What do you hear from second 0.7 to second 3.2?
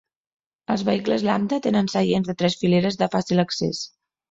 Els vehicles Lambda tenen seients de tres fileres de